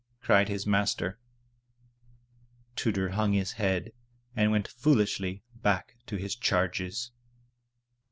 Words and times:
cried 0.19 0.49
his 0.49 0.65
master. 0.65 1.19
Tudur 2.75 3.09
hung 3.09 3.33
his 3.33 3.51
head 3.51 3.91
and 4.35 4.51
went 4.51 4.67
foolishly 4.67 5.43
back 5.53 5.93
to 6.07 6.15
his 6.15 6.35
charges. 6.35 7.11